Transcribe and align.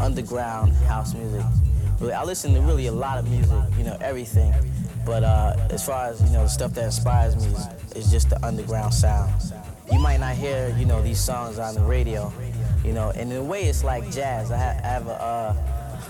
underground 0.00 0.72
house 0.86 1.14
music. 1.14 1.44
Really, 2.00 2.12
I 2.12 2.24
listen 2.24 2.54
to 2.54 2.60
really 2.60 2.86
a 2.86 2.92
lot 2.92 3.18
of 3.18 3.28
music, 3.30 3.58
you 3.76 3.84
know, 3.84 3.96
everything. 4.00 4.54
But 5.04 5.24
uh, 5.24 5.56
as 5.70 5.84
far 5.84 6.06
as, 6.06 6.20
you 6.22 6.30
know, 6.30 6.44
the 6.44 6.48
stuff 6.48 6.74
that 6.74 6.84
inspires 6.84 7.36
me 7.36 7.46
is, 7.46 7.92
is 8.04 8.10
just 8.10 8.30
the 8.30 8.44
underground 8.44 8.94
sound. 8.94 9.32
You 9.92 9.98
might 9.98 10.20
not 10.20 10.36
hear, 10.36 10.74
you 10.78 10.86
know, 10.86 11.02
these 11.02 11.20
songs 11.20 11.58
on 11.58 11.74
the 11.74 11.82
radio, 11.82 12.32
you 12.84 12.92
know, 12.92 13.10
and 13.10 13.32
in 13.32 13.38
a 13.38 13.44
way 13.44 13.64
it's 13.64 13.82
like 13.82 14.10
jazz. 14.10 14.50
I, 14.50 14.56
ha- 14.56 14.80
I 14.82 14.86
have 14.86 15.06
a, 15.08 15.22
uh, 15.22 15.56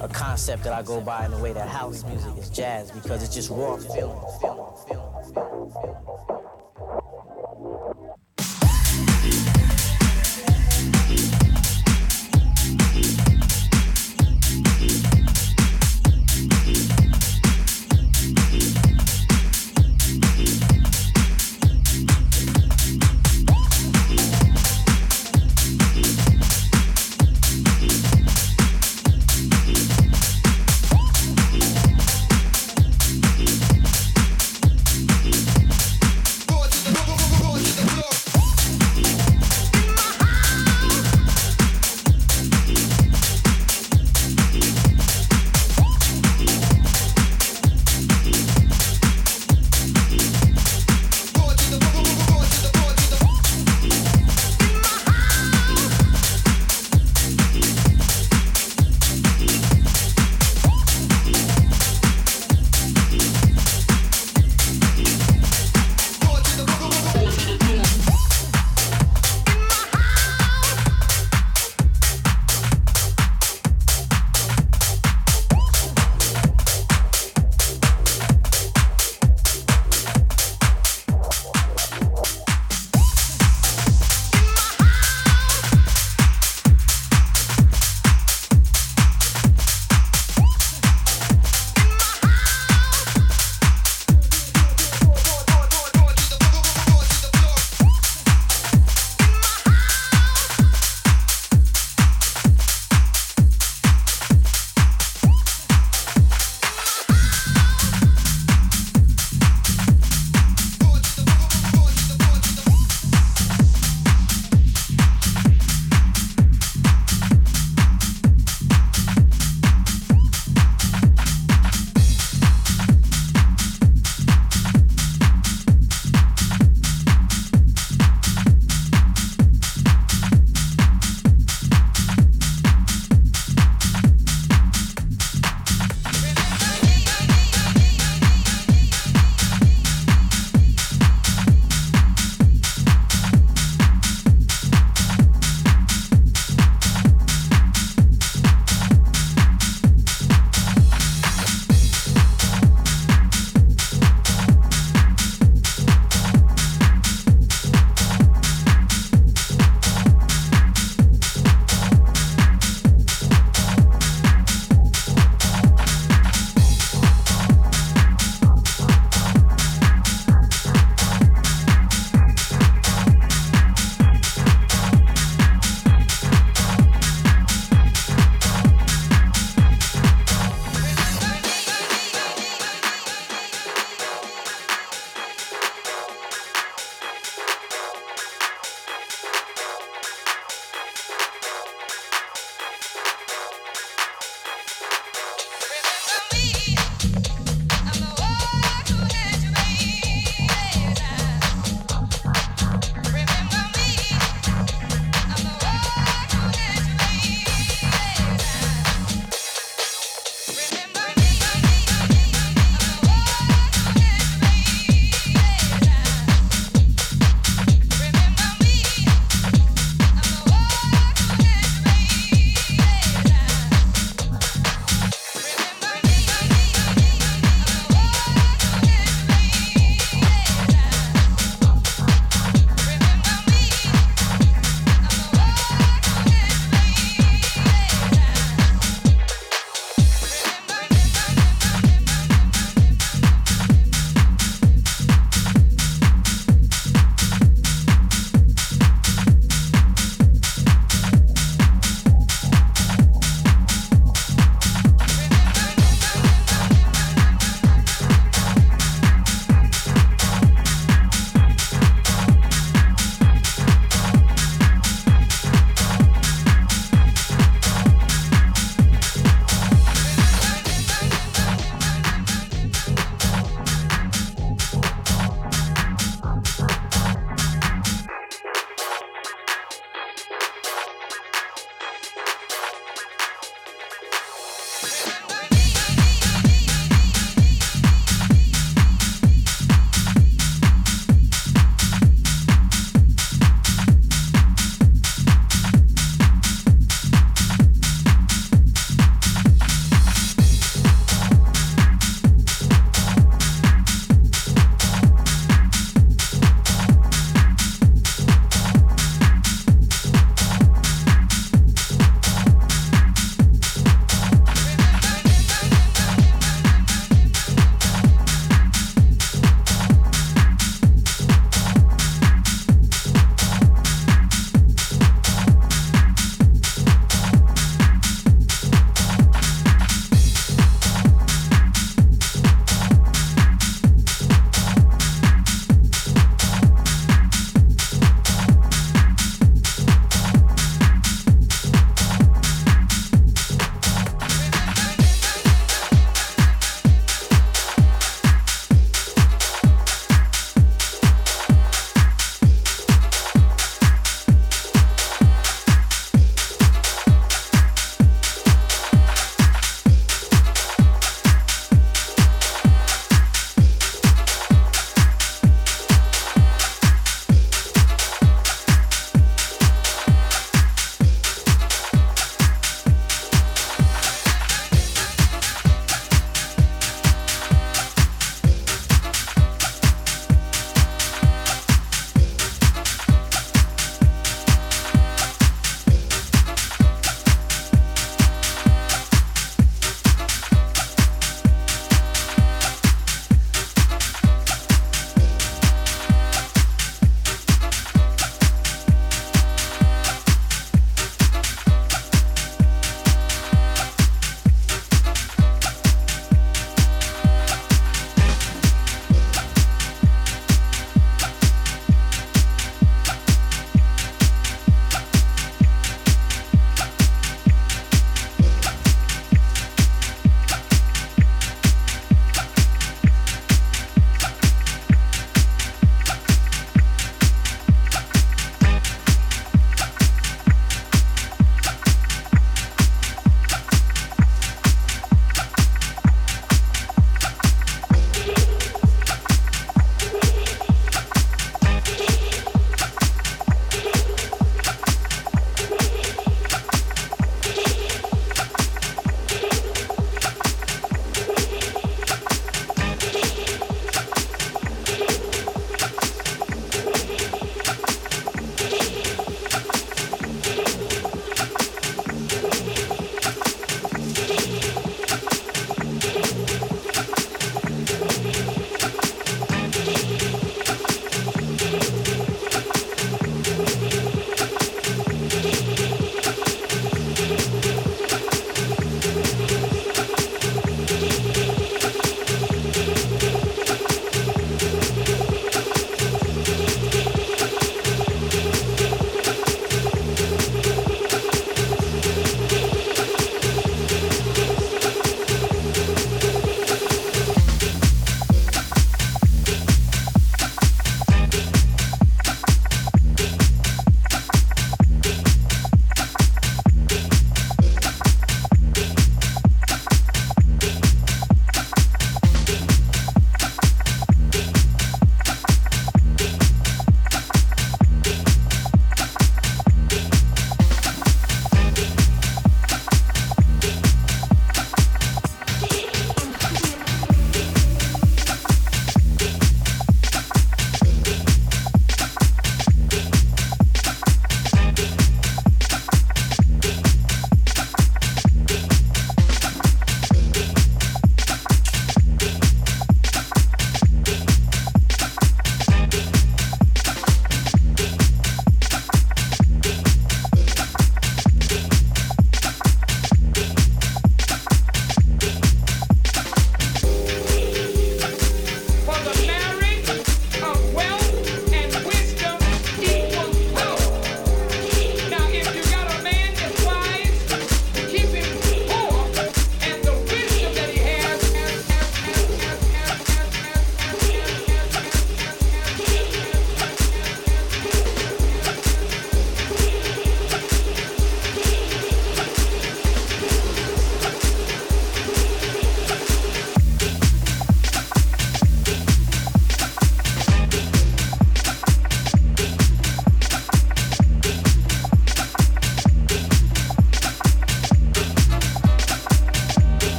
a 0.00 0.08
concept 0.08 0.64
that 0.64 0.72
I 0.72 0.82
go 0.82 1.00
by 1.00 1.24
in 1.24 1.30
the 1.30 1.38
way 1.38 1.52
that 1.52 1.68
house 1.68 2.04
music 2.04 2.32
is 2.38 2.48
jazz 2.50 2.90
because 2.90 3.22
it's 3.22 3.34
just 3.34 3.50
raw 3.50 3.76
feeling, 3.76 4.18
feeling, 4.40 4.72
feeling, 4.88 5.72
feeling. 5.72 6.35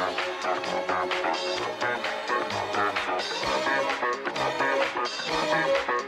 Thank 0.00 0.16
you. 6.02 6.07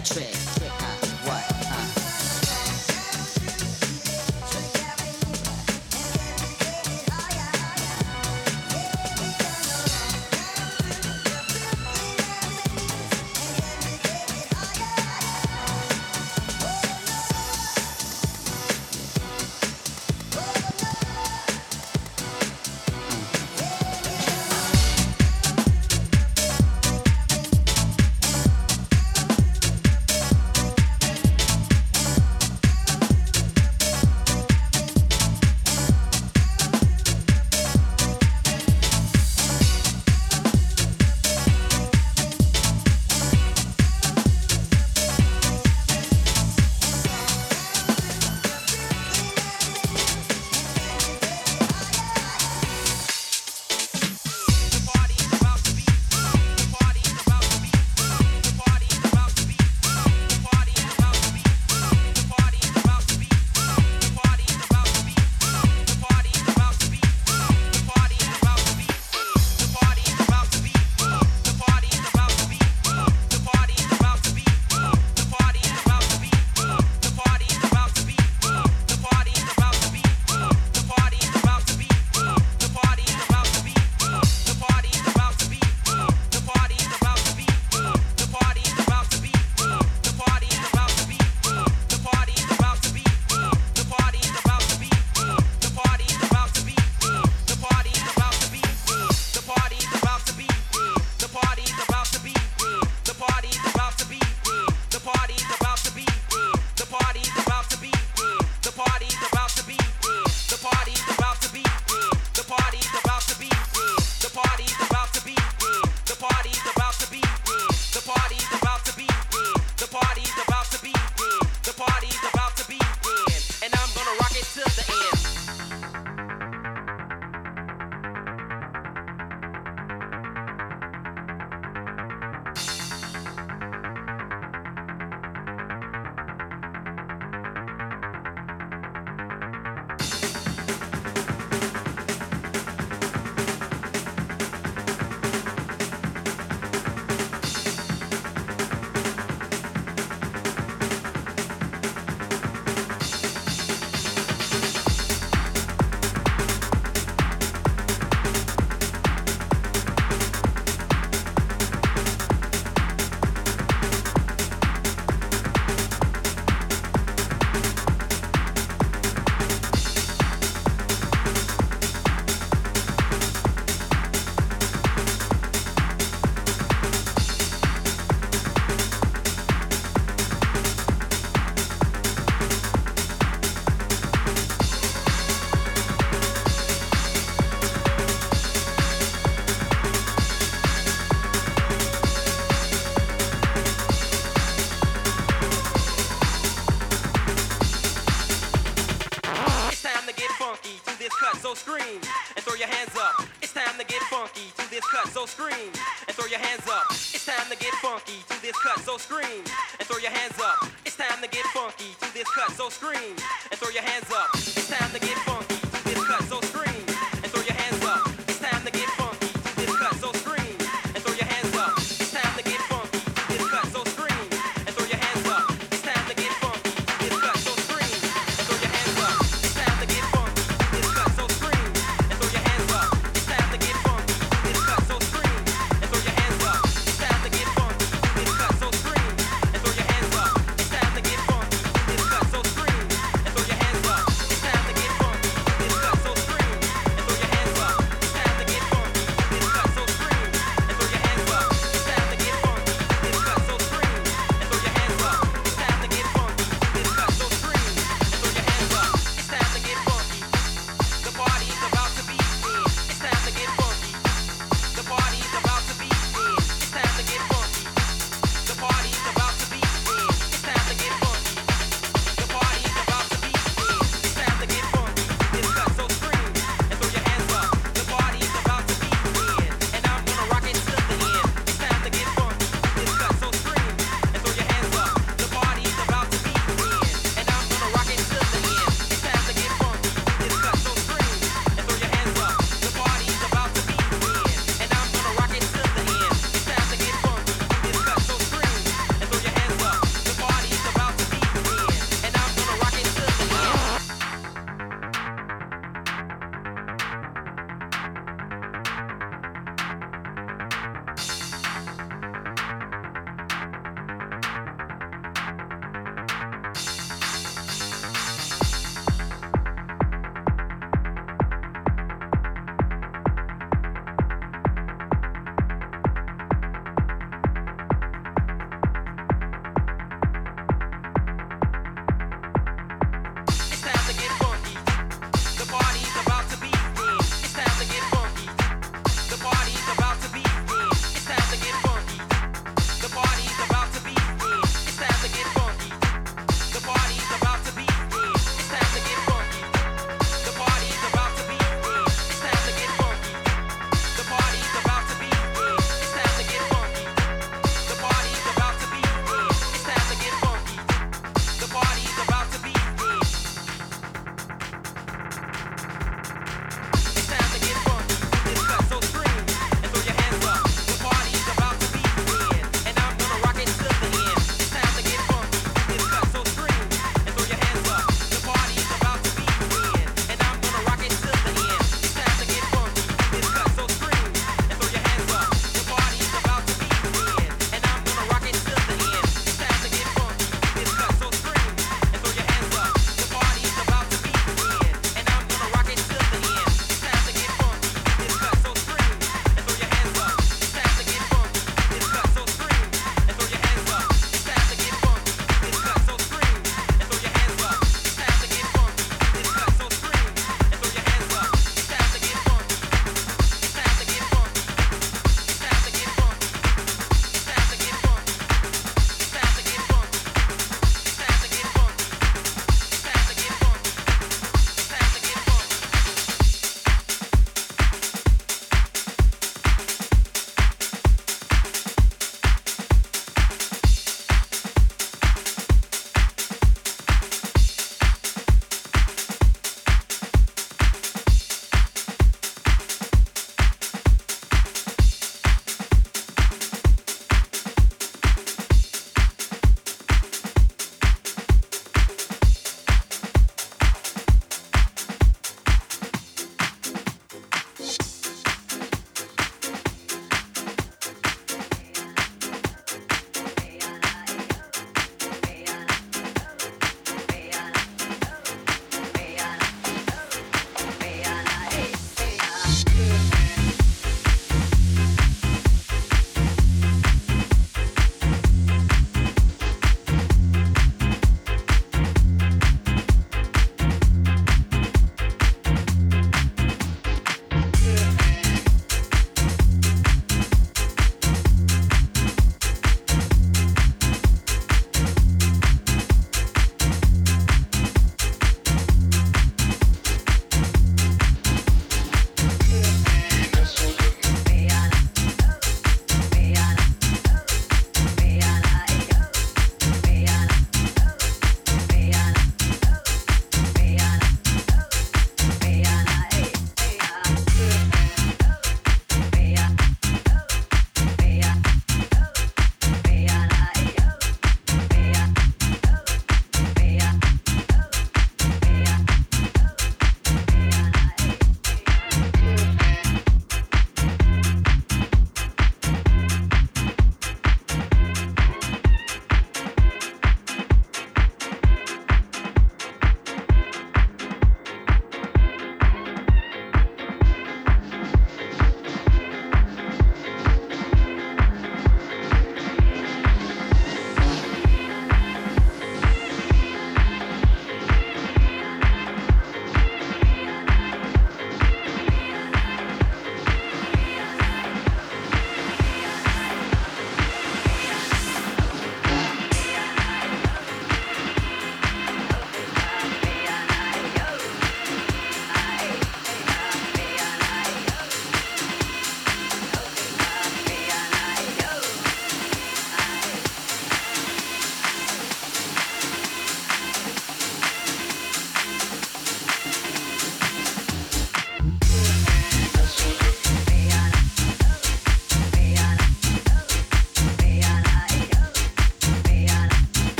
Electric. 0.00 0.39